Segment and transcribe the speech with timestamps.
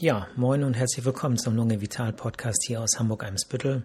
[0.00, 3.84] Ja, moin und herzlich willkommen zum Lunge Vital Podcast hier aus Hamburg-Eimsbüttel.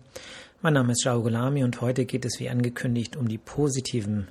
[0.64, 4.28] Mein Name ist Jao Golami und heute geht es wie angekündigt um die positiven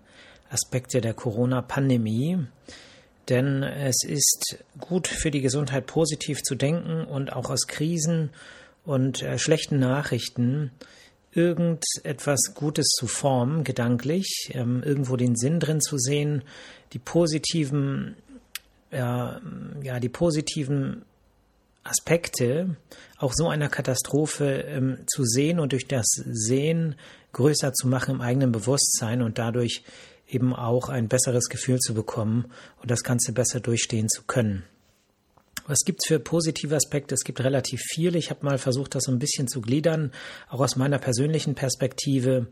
[0.50, 2.46] Aspekte der Corona-Pandemie.
[3.28, 8.30] Denn es ist gut für die Gesundheit positiv zu denken und auch aus Krisen
[8.84, 10.72] und äh, schlechten Nachrichten
[11.30, 16.42] irgendetwas Gutes zu formen, gedanklich, ähm, irgendwo den Sinn drin zu sehen,
[16.92, 18.16] die positiven,
[18.90, 19.40] ja,
[19.84, 21.04] ja, die positiven
[21.88, 22.76] Aspekte
[23.18, 26.96] auch so einer Katastrophe ähm, zu sehen und durch das Sehen
[27.32, 29.82] größer zu machen im eigenen Bewusstsein und dadurch
[30.28, 32.46] eben auch ein besseres Gefühl zu bekommen
[32.80, 34.64] und das Ganze besser durchstehen zu können.
[35.66, 37.14] Was gibt's für positive Aspekte?
[37.14, 38.16] Es gibt relativ viele.
[38.16, 40.12] Ich habe mal versucht, das so ein bisschen zu gliedern,
[40.48, 42.46] auch aus meiner persönlichen Perspektive,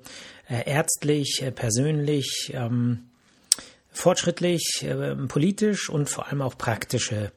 [0.48, 3.08] äh, ärztlich, äh, persönlich, ähm,
[3.90, 7.32] fortschrittlich, äh, politisch und vor allem auch praktische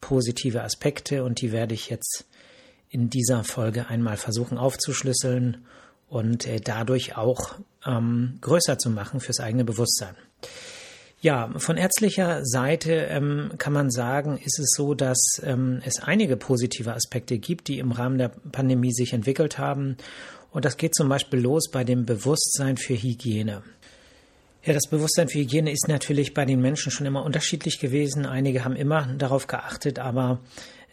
[0.00, 2.26] positive Aspekte und die werde ich jetzt
[2.90, 5.66] in dieser Folge einmal versuchen aufzuschlüsseln
[6.08, 10.16] und äh, dadurch auch ähm, größer zu machen fürs eigene Bewusstsein.
[11.20, 16.36] Ja, von ärztlicher Seite ähm, kann man sagen, ist es so, dass ähm, es einige
[16.36, 19.96] positive Aspekte gibt, die im Rahmen der Pandemie sich entwickelt haben.
[20.52, 23.62] Und das geht zum Beispiel los bei dem Bewusstsein für Hygiene.
[24.64, 28.26] Ja, das Bewusstsein für Hygiene ist natürlich bei den Menschen schon immer unterschiedlich gewesen.
[28.26, 30.40] Einige haben immer darauf geachtet, aber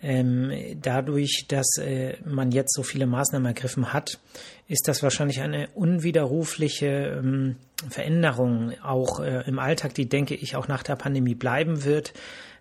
[0.04, 4.20] ähm, dadurch, dass äh, man jetzt so viele Maßnahmen ergriffen hat,
[4.68, 7.56] ist das wahrscheinlich eine unwiderrufliche ähm,
[7.90, 12.14] Veränderung auch äh, im Alltag, die, denke ich, auch nach der Pandemie bleiben wird.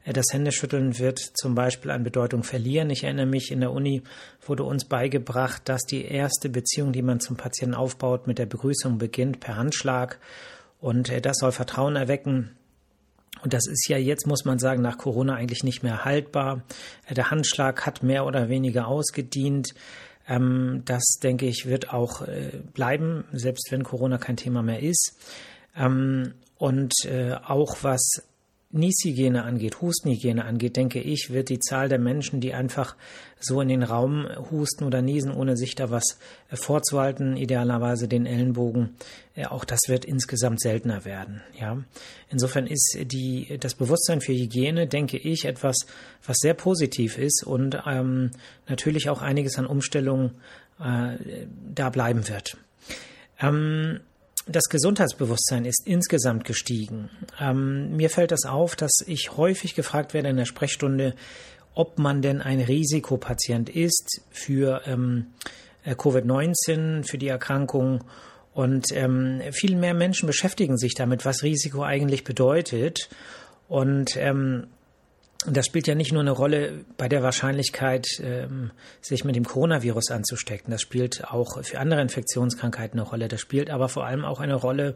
[0.04, 2.88] Äh, das Händeschütteln wird zum Beispiel an Bedeutung verlieren.
[2.88, 4.02] Ich erinnere mich, in der Uni
[4.46, 8.96] wurde uns beigebracht, dass die erste Beziehung, die man zum Patienten aufbaut, mit der Begrüßung
[8.96, 10.18] beginnt per Handschlag.
[10.84, 12.50] Und äh, das soll Vertrauen erwecken
[13.42, 16.62] und das ist ja jetzt, muss man sagen, nach Corona eigentlich nicht mehr haltbar.
[17.06, 19.74] Äh, der Handschlag hat mehr oder weniger ausgedient.
[20.28, 25.16] Ähm, das, denke ich, wird auch äh, bleiben, selbst wenn Corona kein Thema mehr ist.
[25.74, 26.94] Ähm, und
[27.46, 28.22] auch was
[28.74, 32.96] Nieshygiene angeht, Hustenhygiene angeht, denke ich, wird die Zahl der Menschen, die einfach
[33.38, 36.18] so in den Raum husten oder niesen, ohne sich da was
[36.50, 38.96] äh, vorzuhalten, idealerweise den Ellenbogen,
[39.36, 41.42] äh, auch das wird insgesamt seltener werden.
[41.58, 41.78] Ja,
[42.30, 45.76] insofern ist die das Bewusstsein für Hygiene, denke ich, etwas,
[46.26, 48.32] was sehr positiv ist und ähm,
[48.68, 50.32] natürlich auch einiges an Umstellungen
[50.80, 51.16] äh,
[51.74, 52.56] da bleiben wird.
[53.40, 54.00] Ähm,
[54.46, 57.10] das Gesundheitsbewusstsein ist insgesamt gestiegen.
[57.40, 61.14] Ähm, mir fällt das auf, dass ich häufig gefragt werde in der Sprechstunde,
[61.74, 65.26] ob man denn ein Risikopatient ist für ähm,
[65.84, 68.04] äh, Covid-19, für die Erkrankung.
[68.52, 73.08] Und ähm, viel mehr Menschen beschäftigen sich damit, was Risiko eigentlich bedeutet.
[73.68, 74.68] Und ähm,
[75.46, 79.44] und das spielt ja nicht nur eine Rolle bei der Wahrscheinlichkeit, ähm, sich mit dem
[79.44, 80.70] Coronavirus anzustecken.
[80.70, 83.28] Das spielt auch für andere Infektionskrankheiten eine Rolle.
[83.28, 84.94] Das spielt aber vor allem auch eine Rolle,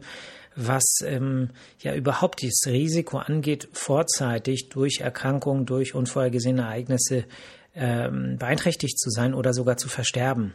[0.55, 1.49] was ähm,
[1.79, 7.25] ja überhaupt das Risiko angeht, vorzeitig durch Erkrankungen, durch unvorhergesehene Ereignisse
[7.75, 10.53] ähm, beeinträchtigt zu sein oder sogar zu versterben.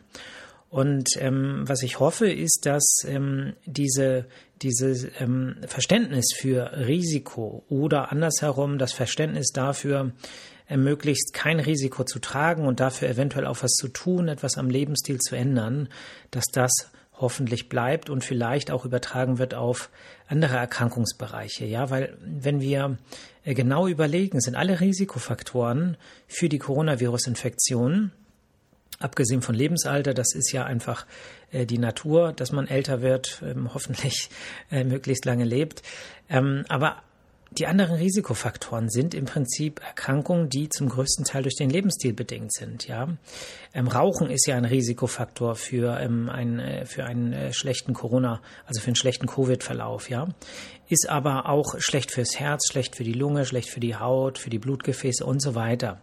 [0.75, 4.27] Und ähm, was ich hoffe, ist, dass ähm, diese,
[4.61, 10.11] dieses ähm, Verständnis für Risiko oder andersherum das Verständnis dafür,
[10.69, 14.69] äh, möglichst kein Risiko zu tragen und dafür eventuell auch was zu tun, etwas am
[14.69, 15.91] Lebensstil zu ändern,
[16.33, 19.91] dass das hoffentlich bleibt und vielleicht auch übertragen wird auf
[20.27, 21.67] andere Erkrankungsbereiche.
[21.67, 22.99] Ja, weil wenn wir
[23.45, 25.97] äh, genau überlegen, sind alle Risikofaktoren
[26.27, 28.11] für die Coronavirus-Infektion
[29.00, 31.06] Abgesehen von Lebensalter, das ist ja einfach
[31.50, 34.31] äh, die Natur, dass man älter wird, ähm, hoffentlich
[34.71, 35.82] äh, möglichst lange lebt.
[36.28, 37.03] Ähm, aber
[37.59, 42.53] die anderen Risikofaktoren sind im Prinzip Erkrankungen, die zum größten Teil durch den Lebensstil bedingt
[42.53, 42.88] sind.
[42.88, 43.09] Ja,
[43.72, 48.41] ähm, Rauchen ist ja ein Risikofaktor für ähm, ein, äh, für einen äh, schlechten Corona,
[48.66, 50.10] also für einen schlechten Covid-Verlauf.
[50.10, 50.28] Ja,
[50.88, 54.50] ist aber auch schlecht fürs Herz, schlecht für die Lunge, schlecht für die Haut, für
[54.50, 56.00] die Blutgefäße und so weiter.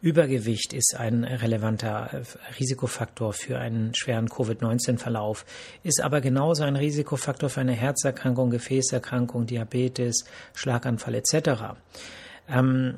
[0.00, 5.44] Übergewicht ist ein relevanter äh, Risikofaktor für einen schweren Covid-19-Verlauf,
[5.82, 10.24] ist aber genauso ein Risikofaktor für eine Herzerkrankung, Gefäßerkrankung, Diabetes,
[10.54, 11.74] Schlaganfall etc.
[12.48, 12.96] Ähm,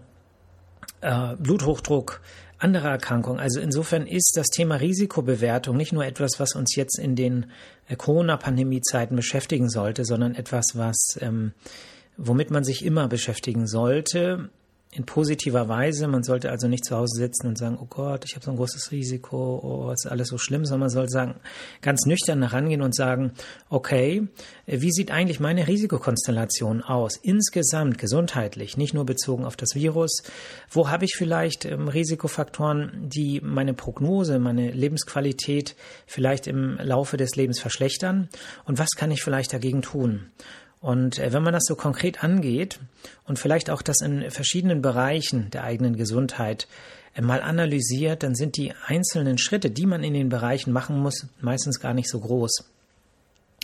[1.00, 2.20] äh, Bluthochdruck,
[2.58, 3.40] andere Erkrankungen.
[3.40, 7.46] Also insofern ist das Thema Risikobewertung nicht nur etwas, was uns jetzt in den
[7.88, 11.52] äh, Corona-Pandemie-Zeiten beschäftigen sollte, sondern etwas, was, ähm,
[12.16, 14.50] womit man sich immer beschäftigen sollte,
[14.94, 16.06] in positiver Weise.
[16.06, 18.56] Man sollte also nicht zu Hause sitzen und sagen, oh Gott, ich habe so ein
[18.56, 21.34] großes Risiko, oh, ist alles so schlimm, sondern man sollte sagen,
[21.82, 23.32] ganz nüchtern herangehen und sagen,
[23.68, 24.28] okay,
[24.66, 27.16] wie sieht eigentlich meine Risikokonstellation aus?
[27.16, 30.22] Insgesamt gesundheitlich, nicht nur bezogen auf das Virus.
[30.70, 35.74] Wo habe ich vielleicht ähm, Risikofaktoren, die meine Prognose, meine Lebensqualität
[36.06, 38.28] vielleicht im Laufe des Lebens verschlechtern?
[38.64, 40.30] Und was kann ich vielleicht dagegen tun?
[40.84, 42.78] Und äh, wenn man das so konkret angeht
[43.24, 46.68] und vielleicht auch das in verschiedenen Bereichen der eigenen Gesundheit
[47.14, 51.26] äh, mal analysiert, dann sind die einzelnen Schritte, die man in den Bereichen machen muss,
[51.40, 52.64] meistens gar nicht so groß.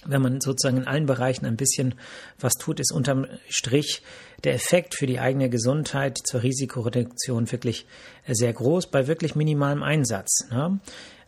[0.07, 1.95] Wenn man sozusagen in allen Bereichen ein bisschen
[2.39, 4.01] was tut, ist unterm Strich
[4.45, 7.85] der Effekt für die eigene Gesundheit zur Risikoreduktion wirklich
[8.27, 10.47] äh, sehr groß bei wirklich minimalem Einsatz.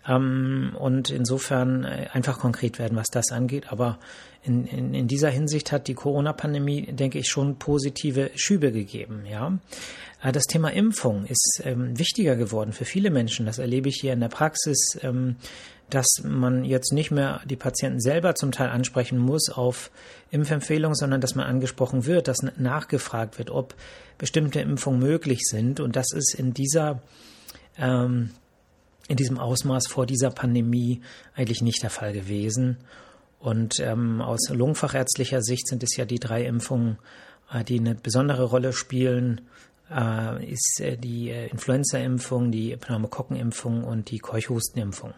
[0.07, 3.71] Ähm, und insofern äh, einfach konkret werden, was das angeht.
[3.71, 3.99] Aber
[4.43, 9.25] in, in, in dieser Hinsicht hat die Corona-Pandemie, denke ich, schon positive Schübe gegeben.
[9.31, 9.59] Ja,
[10.23, 13.47] äh, das Thema Impfung ist ähm, wichtiger geworden für viele Menschen.
[13.47, 15.37] Das erlebe ich hier in der Praxis, ähm,
[15.91, 19.91] dass man jetzt nicht mehr die Patienten selber zum Teil ansprechen muss auf
[20.31, 23.75] Impfempfehlungen, sondern dass man angesprochen wird, dass nachgefragt wird, ob
[24.17, 25.81] bestimmte Impfungen möglich sind.
[25.81, 27.03] Und das ist in dieser
[27.77, 28.31] ähm,
[29.09, 31.03] in diesem Ausmaß vor dieser Pandemie
[31.35, 32.79] eigentlich nicht der Fall gewesen.
[33.39, 36.99] Und ähm, aus lungenfachärztlicher Sicht sind es ja die drei Impfungen,
[37.53, 39.43] äh, die eine besondere Rolle spielen.
[39.91, 45.13] Äh, ist äh, die äh, Influenza-Impfung, die Pneumokokken-Impfung und die Keuchhustenimpfung.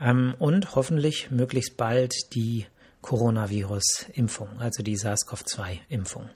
[0.00, 2.66] Ähm, und hoffentlich möglichst bald die
[3.00, 6.28] Coronavirus-Impfung, also die SARS-CoV-2-Impfung.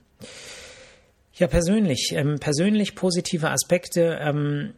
[1.35, 4.17] Ja, persönlich, ähm, persönlich positive Aspekte.
[4.21, 4.73] Ähm,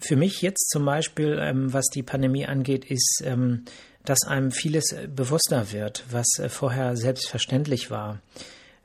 [0.00, 3.64] für mich jetzt zum Beispiel, ähm, was die Pandemie angeht, ist, ähm,
[4.04, 8.20] dass einem vieles bewusster wird, was äh, vorher selbstverständlich war.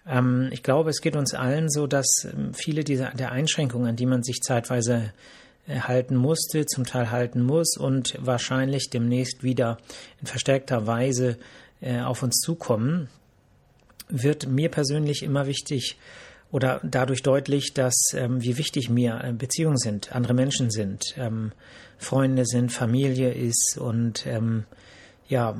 [0.08, 3.96] Ähm, ich glaube, es geht uns allen so, dass ähm, viele dieser der Einschränkungen, an
[3.96, 5.14] die man sich zeitweise
[5.68, 9.78] äh, halten musste, zum Teil halten muss und wahrscheinlich demnächst wieder
[10.22, 11.38] in verstärkter Weise
[11.82, 13.10] äh, auf uns zukommen,
[14.08, 15.98] wird mir persönlich immer wichtig,
[16.52, 21.52] oder dadurch deutlich, dass ähm, wie wichtig mir äh, Beziehungen sind, andere Menschen sind, ähm,
[21.98, 24.66] Freunde sind, Familie ist und ähm,
[25.28, 25.56] ja,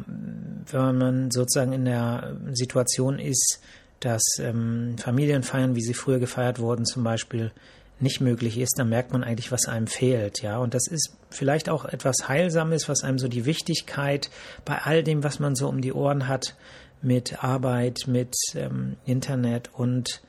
[0.72, 3.62] wenn man sozusagen in der Situation ist,
[4.00, 7.52] dass ähm, Familienfeiern, wie sie früher gefeiert wurden, zum Beispiel
[8.00, 10.58] nicht möglich ist, dann merkt man eigentlich, was einem fehlt, ja.
[10.58, 14.30] Und das ist vielleicht auch etwas Heilsames, was einem so die Wichtigkeit
[14.66, 16.56] bei all dem, was man so um die Ohren hat,
[17.02, 20.22] mit Arbeit, mit ähm, Internet und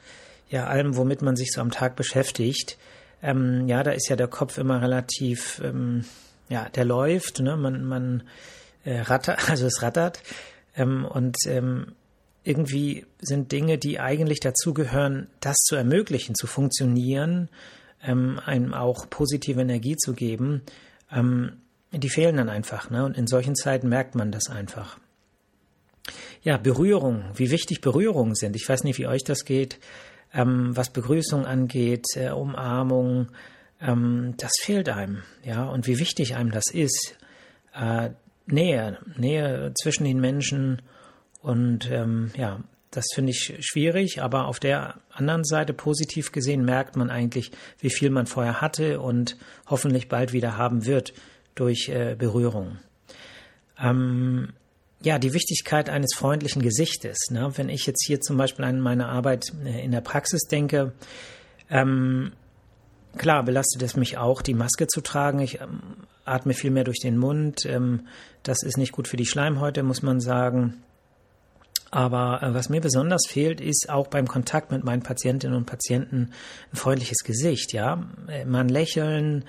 [0.48, 2.78] ja, allem, womit man sich so am Tag beschäftigt.
[3.22, 6.04] Ähm, ja, da ist ja der Kopf immer relativ, ähm,
[6.48, 7.56] ja, der läuft, ne?
[7.56, 8.22] man, man
[8.84, 10.22] äh, rattert, also es rattert.
[10.76, 11.92] Ähm, und ähm,
[12.44, 17.48] irgendwie sind Dinge, die eigentlich dazugehören, das zu ermöglichen, zu funktionieren,
[18.04, 20.62] ähm, einem auch positive Energie zu geben,
[21.10, 21.56] ähm,
[21.92, 22.90] die fehlen dann einfach.
[22.90, 23.04] Ne?
[23.04, 24.98] Und in solchen Zeiten merkt man das einfach.
[26.42, 28.54] Ja, Berührung, wie wichtig Berührungen sind.
[28.54, 29.80] Ich weiß nicht, wie euch das geht
[30.36, 33.28] ähm, was Begrüßung angeht, äh, Umarmung,
[33.80, 37.16] ähm, das fehlt einem, ja, und wie wichtig einem das ist.
[37.74, 38.10] Äh,
[38.46, 40.82] Nähe, Nähe zwischen den Menschen
[41.42, 42.60] und ähm, ja,
[42.92, 47.50] das finde ich schwierig, aber auf der anderen Seite positiv gesehen merkt man eigentlich,
[47.80, 49.36] wie viel man vorher hatte und
[49.66, 51.12] hoffentlich bald wieder haben wird
[51.56, 52.78] durch äh, Berührung.
[53.78, 54.52] Ähm,
[55.02, 57.30] ja, die Wichtigkeit eines freundlichen Gesichtes.
[57.30, 57.52] Ne?
[57.56, 60.92] Wenn ich jetzt hier zum Beispiel an meine Arbeit äh, in der Praxis denke,
[61.70, 62.32] ähm,
[63.16, 65.40] klar belastet es mich auch, die Maske zu tragen.
[65.40, 65.80] Ich ähm,
[66.24, 67.66] atme viel mehr durch den Mund.
[67.66, 68.06] Ähm,
[68.42, 70.82] das ist nicht gut für die Schleimhäute, muss man sagen.
[71.90, 76.30] Aber äh, was mir besonders fehlt, ist auch beim Kontakt mit meinen Patientinnen und Patienten
[76.72, 77.72] ein freundliches Gesicht.
[77.72, 79.44] Ja, äh, man lächeln,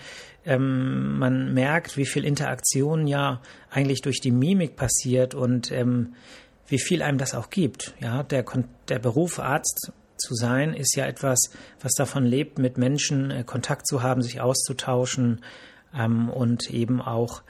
[0.46, 6.14] ähm, man merkt, wie viel Interaktion ja eigentlich durch die Mimik passiert und ähm,
[6.68, 7.96] wie viel einem das auch gibt.
[8.00, 8.46] Ja, der,
[8.90, 11.40] der Beruf Arzt zu sein ist ja etwas,
[11.82, 15.42] was davon lebt, mit Menschen äh, Kontakt zu haben, sich auszutauschen
[15.98, 17.42] ähm, und eben auch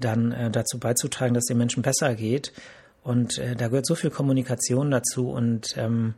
[0.00, 2.52] dann äh, dazu beizutragen, dass den Menschen besser geht.
[3.06, 6.14] Und äh, da gehört so viel Kommunikation dazu und ähm,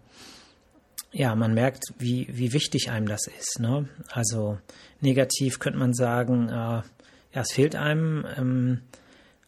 [1.12, 3.60] ja, man merkt, wie, wie wichtig einem das ist.
[3.60, 3.90] Ne?
[4.10, 4.58] Also
[5.02, 8.80] negativ könnte man sagen, äh, ja, es fehlt einem, ähm,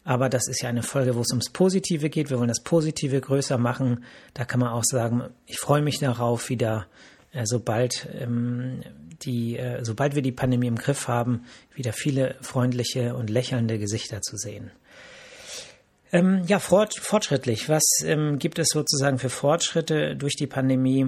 [0.03, 2.29] aber das ist ja eine Folge, wo es ums Positive geht.
[2.29, 4.03] Wir wollen das Positive größer machen.
[4.35, 6.85] Da kann man auch sagen, ich freue mich darauf, wieder,
[7.31, 8.83] äh, sobald ähm,
[9.23, 14.21] die, äh, sobald wir die Pandemie im Griff haben, wieder viele freundliche und lächelnde Gesichter
[14.21, 14.69] zu sehen.
[16.11, 17.69] Ähm, ja, fort, fortschrittlich.
[17.69, 21.07] Was ähm, gibt es sozusagen für Fortschritte durch die Pandemie?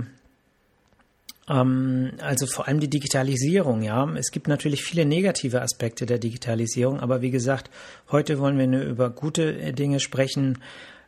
[1.49, 4.09] Ähm, also vor allem die Digitalisierung, ja.
[4.15, 7.69] Es gibt natürlich viele negative Aspekte der Digitalisierung, aber wie gesagt,
[8.11, 10.59] heute wollen wir nur über gute Dinge sprechen.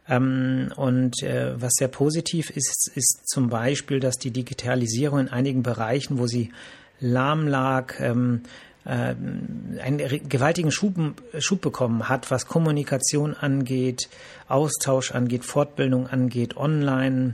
[0.10, 5.64] Ähm, und äh, was sehr positiv ist, ist zum Beispiel, dass die Digitalisierung in einigen
[5.64, 6.52] Bereichen, wo sie
[7.00, 8.44] lahm lag, ähm,
[8.86, 9.16] äh,
[9.82, 10.94] einen gewaltigen Schub,
[11.40, 14.10] Schub bekommen hat, was Kommunikation angeht,
[14.48, 17.34] Austausch angeht, Fortbildung angeht, online.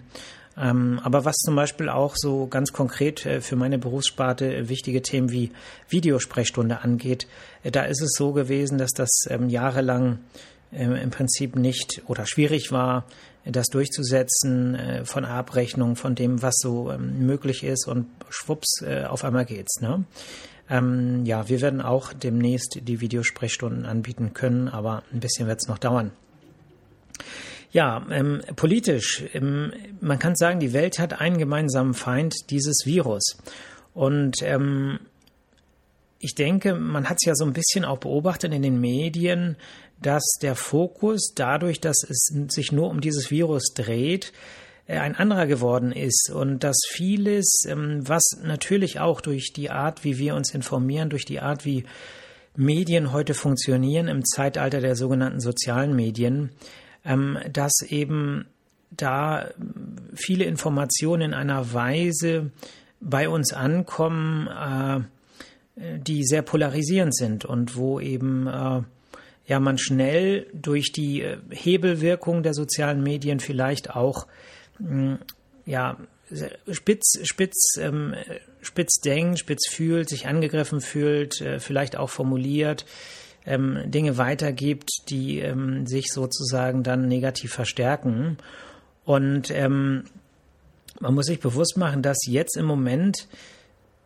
[0.58, 5.31] Ähm, aber was zum Beispiel auch so ganz konkret äh, für meine Berufssparte wichtige Themen
[5.31, 5.51] wie
[5.89, 7.27] Videosprechstunde angeht,
[7.63, 10.20] äh, da ist es so gewesen, dass das ähm, jahrelang
[10.74, 13.03] im Prinzip nicht oder schwierig war,
[13.43, 19.43] das durchzusetzen von Abrechnung, von dem, was so ähm, möglich ist und schwupps, auf einmal
[19.43, 19.81] geht's.
[19.81, 20.05] Ne?
[20.71, 25.67] Ähm, ja, wir werden auch demnächst die Videosprechstunden anbieten können, aber ein bisschen wird es
[25.67, 26.11] noch dauern.
[27.71, 33.37] Ja, ähm, politisch, ähm, man kann sagen, die Welt hat einen gemeinsamen Feind, dieses Virus.
[33.93, 34.99] Und ähm,
[36.19, 39.57] ich denke, man hat es ja so ein bisschen auch beobachtet in den Medien,
[40.01, 44.31] dass der Fokus dadurch, dass es sich nur um dieses Virus dreht,
[44.88, 50.17] ein anderer geworden ist und dass vieles, ähm, was natürlich auch durch die Art, wie
[50.17, 51.85] wir uns informieren, durch die Art, wie
[52.55, 56.51] Medien heute funktionieren im Zeitalter der sogenannten sozialen Medien,
[57.05, 58.45] ähm, dass eben
[58.91, 59.50] da
[60.13, 62.51] viele Informationen in einer Weise
[63.00, 65.00] bei uns ankommen, äh,
[66.00, 68.81] die sehr polarisierend sind und wo eben äh,
[69.47, 74.27] ja man schnell durch die Hebelwirkung der sozialen Medien vielleicht auch
[75.65, 75.97] ja,
[76.71, 78.15] spitz, spitz, ähm,
[78.61, 82.85] spitz denkt, spitz fühlt, sich angegriffen fühlt, äh, vielleicht auch formuliert,
[83.45, 88.38] ähm, Dinge weitergibt, die ähm, sich sozusagen dann negativ verstärken.
[89.03, 90.05] Und ähm,
[91.00, 93.27] man muss sich bewusst machen, dass jetzt im Moment,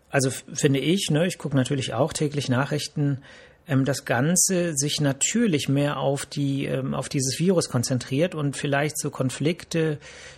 [0.09, 3.21] also finde ich, ne, ich gucke natürlich auch täglich Nachrichten,
[3.67, 9.09] das Ganze sich natürlich mehr auf die ähm, auf dieses Virus konzentriert und vielleicht so
[9.09, 9.97] Konflikte,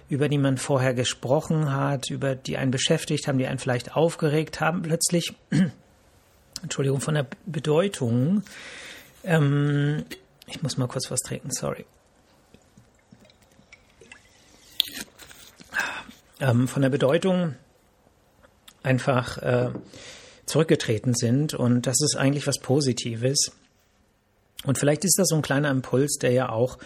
[0.09, 4.61] über die man vorher gesprochen hat, über die einen beschäftigt haben, die einen vielleicht aufgeregt
[4.61, 5.33] haben, plötzlich
[6.63, 8.43] Entschuldigung von der Bedeutung.
[9.23, 10.05] Ähm,
[10.47, 11.85] ich muss mal kurz was trinken, sorry.
[16.39, 17.55] Ähm, von der Bedeutung
[18.83, 19.71] einfach äh,
[20.47, 21.53] zurückgetreten sind.
[21.53, 23.51] Und das ist eigentlich was Positives.
[24.65, 26.77] Und vielleicht ist das so ein kleiner Impuls, der ja auch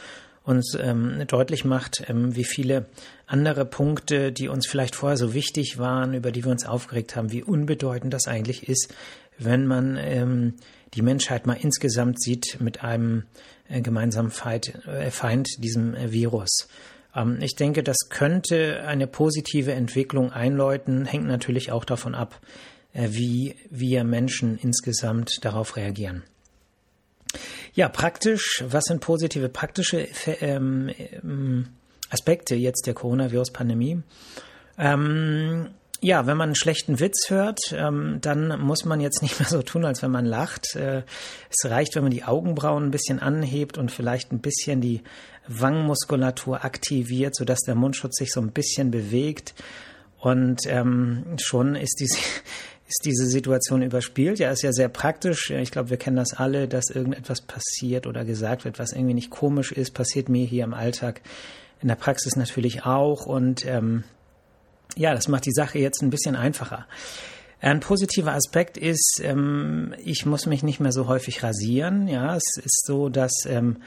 [0.43, 2.87] uns ähm, deutlich macht, ähm, wie viele
[3.27, 7.31] andere Punkte, die uns vielleicht vorher so wichtig waren, über die wir uns aufgeregt haben,
[7.31, 8.93] wie unbedeutend das eigentlich ist,
[9.37, 10.55] wenn man ähm,
[10.93, 13.23] die Menschheit mal insgesamt sieht mit einem
[13.69, 16.67] äh, gemeinsamen Feind, äh, Feind diesem äh, Virus.
[17.15, 22.39] Ähm, ich denke, das könnte eine positive Entwicklung einläuten, hängt natürlich auch davon ab,
[22.93, 26.23] wie wir Menschen insgesamt darauf reagieren.
[27.73, 30.07] Ja, praktisch, was sind positive praktische
[30.41, 30.91] ähm,
[31.23, 31.67] ähm,
[32.09, 34.03] Aspekte jetzt der Coronavirus-Pandemie?
[34.77, 35.69] Ähm,
[36.01, 39.61] ja, wenn man einen schlechten Witz hört, ähm, dann muss man jetzt nicht mehr so
[39.61, 40.75] tun, als wenn man lacht.
[40.75, 41.03] Äh,
[41.49, 45.01] es reicht, wenn man die Augenbrauen ein bisschen anhebt und vielleicht ein bisschen die
[45.47, 49.53] Wangenmuskulatur aktiviert, sodass der Mundschutz sich so ein bisschen bewegt.
[50.19, 52.09] Und ähm, schon ist die,
[52.91, 54.39] ist diese Situation überspielt.
[54.39, 55.49] Ja, ist ja sehr praktisch.
[55.49, 59.29] Ich glaube, wir kennen das alle, dass irgendetwas passiert oder gesagt wird, was irgendwie nicht
[59.29, 59.91] komisch ist.
[59.93, 61.21] Passiert mir hier im Alltag,
[61.81, 63.25] in der Praxis natürlich auch.
[63.25, 64.03] Und ähm,
[64.97, 66.85] ja, das macht die Sache jetzt ein bisschen einfacher.
[67.61, 72.09] Ein positiver Aspekt ist, ähm, ich muss mich nicht mehr so häufig rasieren.
[72.09, 73.77] Ja, es ist so, dass ähm,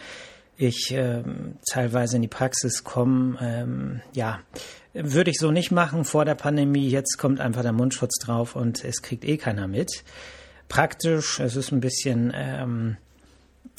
[0.57, 4.41] ich ähm, teilweise in die Praxis komme, ähm, ja,
[4.93, 6.89] würde ich so nicht machen vor der Pandemie.
[6.89, 10.05] Jetzt kommt einfach der Mundschutz drauf und es kriegt eh keiner mit.
[10.69, 12.97] Praktisch, es ist ein bisschen, ähm,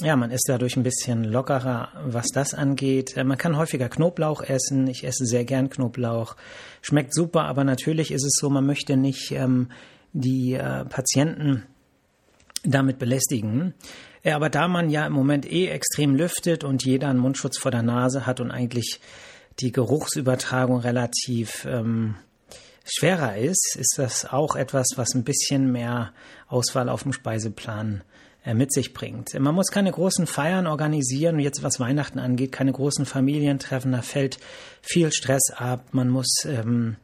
[0.02, 3.16] ja, man ist dadurch ein bisschen lockerer, was das angeht.
[3.16, 4.88] Äh, man kann häufiger Knoblauch essen.
[4.88, 6.36] Ich esse sehr gern Knoblauch.
[6.82, 9.70] Schmeckt super, aber natürlich ist es so, man möchte nicht ähm,
[10.12, 11.64] die äh, Patienten
[12.64, 13.74] damit belästigen.
[14.26, 17.72] Äh, aber da man ja im Moment eh extrem lüftet und jeder einen Mundschutz vor
[17.72, 19.00] der Nase hat und eigentlich
[19.62, 22.16] die Geruchsübertragung relativ ähm,
[22.84, 26.12] schwerer ist, ist das auch etwas, was ein bisschen mehr
[26.48, 28.04] Auswahl auf dem Speiseplan
[28.44, 29.34] äh, mit sich bringt.
[29.40, 34.40] Man muss keine großen Feiern organisieren, jetzt was Weihnachten angeht, keine großen Familientreffen, da fällt
[34.82, 35.86] viel Stress ab.
[35.92, 36.98] Man muss ähm,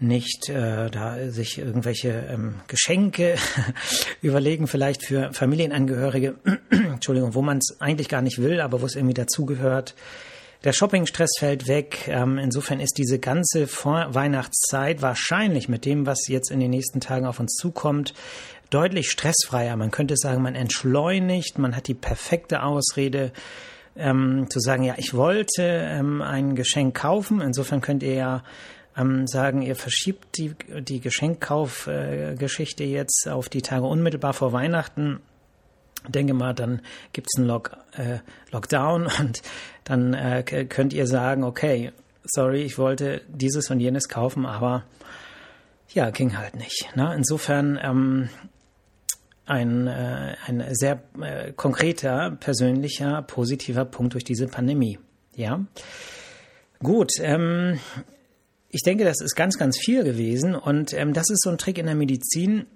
[0.00, 3.36] nicht äh, da sich irgendwelche ähm, Geschenke
[4.22, 6.36] überlegen, vielleicht für Familienangehörige,
[6.70, 9.94] Entschuldigung, wo man es eigentlich gar nicht will, aber wo es irgendwie dazugehört.
[10.64, 12.08] Der Shoppingstress fällt weg.
[12.08, 17.26] Ähm, insofern ist diese ganze Vorweihnachtszeit wahrscheinlich mit dem, was jetzt in den nächsten Tagen
[17.26, 18.14] auf uns zukommt,
[18.70, 19.76] deutlich stressfreier.
[19.76, 23.32] Man könnte sagen, man entschleunigt, man hat die perfekte Ausrede,
[23.96, 27.40] ähm, zu sagen, ja, ich wollte ähm, ein Geschenk kaufen.
[27.40, 28.42] Insofern könnt ihr ja
[28.96, 35.20] ähm, sagen, ihr verschiebt die, die Geschenkkaufgeschichte äh, jetzt auf die Tage unmittelbar vor Weihnachten.
[36.06, 36.82] Denke mal, dann
[37.12, 38.18] gibt's einen Lock, äh,
[38.50, 39.42] Lockdown und
[39.84, 41.92] dann äh, könnt ihr sagen, okay,
[42.24, 44.84] sorry, ich wollte dieses und jenes kaufen, aber
[45.92, 46.94] ja, ging halt nicht.
[46.96, 47.14] Ne?
[47.16, 48.28] Insofern ähm,
[49.46, 54.98] ein, äh, ein sehr äh, konkreter, persönlicher, positiver Punkt durch diese Pandemie.
[55.34, 55.60] Ja,
[56.82, 57.12] gut.
[57.20, 57.78] Ähm,
[58.74, 61.78] ich denke, das ist ganz, ganz viel gewesen und ähm, das ist so ein Trick
[61.78, 62.66] in der Medizin,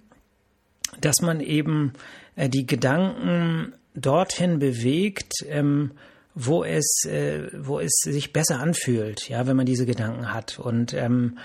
[1.01, 1.93] dass man eben
[2.37, 5.91] äh, die Gedanken dorthin bewegt, ähm,
[6.37, 10.95] wo es, äh, wo es sich besser anfühlt, ja, wenn man diese Gedanken hat und
[10.95, 11.37] ähm,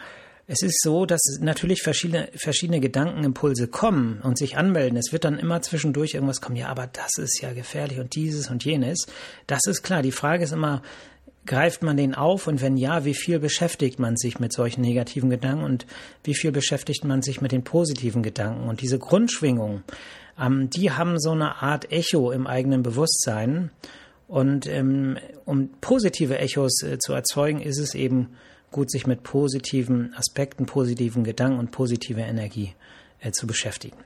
[0.45, 4.98] es ist so, dass natürlich verschiedene, verschiedene Gedankenimpulse kommen und sich anmelden.
[4.98, 8.50] Es wird dann immer zwischendurch irgendwas kommen, ja, aber das ist ja gefährlich und dieses
[8.50, 9.07] und jenes.
[9.48, 10.01] Das ist klar.
[10.01, 10.81] Die Frage ist immer,
[11.46, 15.30] greift man den auf und wenn ja, wie viel beschäftigt man sich mit solchen negativen
[15.30, 15.86] Gedanken und
[16.24, 18.68] wie viel beschäftigt man sich mit den positiven Gedanken?
[18.68, 19.84] Und diese Grundschwingung,
[20.40, 23.72] ähm, die haben so eine Art Echo im eigenen Bewusstsein.
[24.28, 28.30] Und ähm, um positive Echos äh, zu erzeugen, ist es eben
[28.72, 32.74] gut, sich mit positiven Aspekten, positiven Gedanken und positiver Energie
[33.20, 33.98] äh, zu beschäftigen.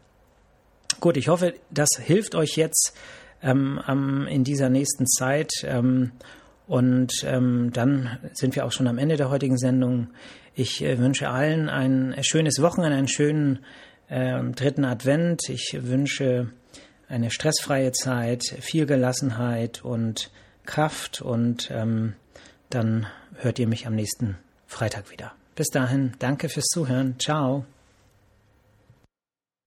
[0.99, 2.93] Gut, ich hoffe, das hilft euch jetzt
[3.43, 5.51] ähm, in dieser nächsten Zeit.
[6.67, 10.09] Ähm, und ähm, dann sind wir auch schon am Ende der heutigen Sendung.
[10.55, 13.59] Ich äh, wünsche allen ein schönes Wochenende, einen schönen
[14.09, 15.49] äh, dritten Advent.
[15.49, 16.49] Ich wünsche
[17.07, 20.31] eine stressfreie Zeit, viel Gelassenheit und
[20.65, 21.21] Kraft.
[21.21, 22.13] Und ähm,
[22.69, 25.33] dann hört ihr mich am nächsten Freitag wieder.
[25.55, 27.15] Bis dahin, danke fürs Zuhören.
[27.19, 27.65] Ciao.